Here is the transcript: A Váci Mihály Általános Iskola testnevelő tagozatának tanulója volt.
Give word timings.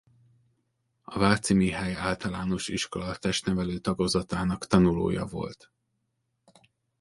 A 1.01 1.17
Váci 1.19 1.53
Mihály 1.53 1.93
Általános 1.95 2.67
Iskola 2.67 3.15
testnevelő 3.15 3.77
tagozatának 3.77 4.65
tanulója 4.67 5.25
volt. 5.25 5.71